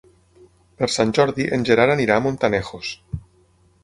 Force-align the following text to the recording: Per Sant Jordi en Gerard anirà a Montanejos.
Per 0.77 0.87
Sant 0.93 1.11
Jordi 1.17 1.45
en 1.57 1.65
Gerard 1.71 1.93
anirà 1.97 2.17
a 2.17 2.23
Montanejos. 2.29 2.95